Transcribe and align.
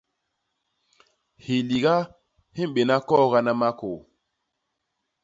Hiliga 1.43 1.93
hi 2.55 2.63
mbéna 2.69 2.95
koogana 3.07 3.51
makôô. 3.61 3.95